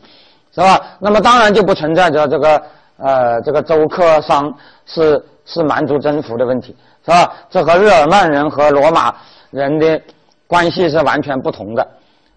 [0.55, 0.81] 是吧？
[1.01, 2.63] 那么当然就不存在着这个
[2.99, 4.55] 呃，这个周克商
[4.87, 5.23] 是。
[5.47, 6.75] 是蛮族征服的问题，
[7.05, 7.31] 是吧？
[7.51, 9.15] 这和日耳曼人和罗马
[9.51, 10.01] 人的
[10.47, 11.87] 关系是完全不同的，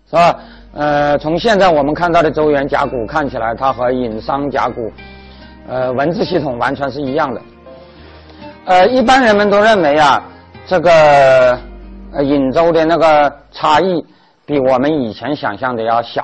[0.09, 0.39] 是吧？
[0.73, 4.91] 呃，从现在我们看到的周元甲骨看起来，它和殷商甲骨，
[5.69, 7.41] 呃，文字系统完全是一样的。
[8.67, 10.21] 呃，一般人们都认为啊，
[10.65, 11.57] 这个
[12.11, 14.05] 呃殷周的那个差异
[14.45, 16.21] 比我们以前想象的要小，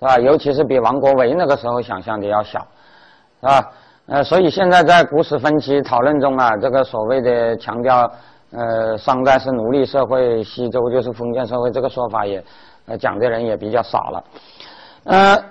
[0.00, 0.18] 是吧？
[0.18, 2.66] 尤其是比王国维那个时候想象的要小，
[3.40, 3.70] 是吧？
[4.06, 8.10] 呃，所以现在在古史分歧讨论中啊，这个所谓的强调，
[8.50, 12.42] 呃，商代是奴隶社会，西周就是封建社会，这个说法也，
[12.98, 14.24] 讲的人也比较少了。
[15.04, 15.44] 呃，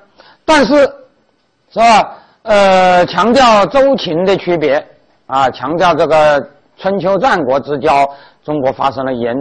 [0.43, 0.75] 但是，
[1.69, 2.17] 是吧？
[2.43, 4.85] 呃，强调周秦的区别，
[5.31, 6.45] 啊，强调这个
[6.77, 8.05] 春秋战国之交，
[8.43, 9.33] 中国发生了严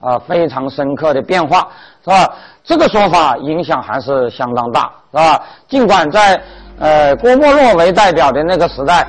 [0.00, 1.68] 啊非常深刻的变化，
[2.02, 2.34] 是吧？
[2.64, 5.40] 这个说法影响还是相当大，是吧？
[5.68, 6.42] 尽管在
[6.80, 9.06] 呃，郭沫若为代表的那个时代，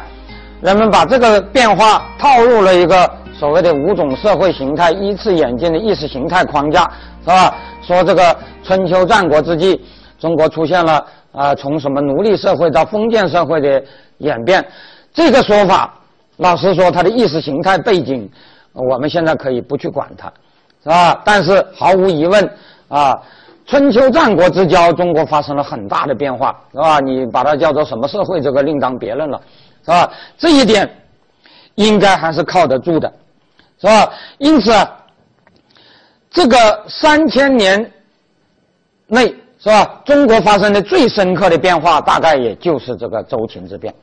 [0.62, 6.84] 人们把这个变化套入了一个所谓的五种社会形态依次演进的意识形态框架，
[7.24, 7.56] 是吧？
[7.82, 9.84] 说这个春秋战国之际，
[10.20, 13.84] 中国出现了啊，从什么奴隶社会到封建社会的
[14.20, 14.64] 演变，
[15.12, 15.94] 这个说法，
[16.38, 18.30] 老实说，他的意识形态背景，
[18.74, 20.32] 我们现在可以不去管它，
[20.84, 21.22] 是吧？
[21.26, 22.50] 但是毫无疑问
[22.88, 23.22] 啊。
[23.70, 27.02] 春秋战国之交，中国发生了很大的变化，是吧？
[27.02, 29.42] 你把它叫做什么社会，这个另当别论了，
[29.84, 30.10] 是吧？
[30.38, 30.90] 这一点
[31.76, 33.12] 应该还是靠得住的，
[33.78, 34.10] 是吧？
[34.38, 34.72] 因此，
[36.32, 37.92] 这个三千年
[39.08, 40.02] 内是吧？
[40.06, 43.94] 中国发生的最深刻的变化，大概也就是这个周秦之变。